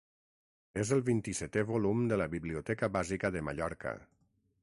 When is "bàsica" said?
2.97-3.33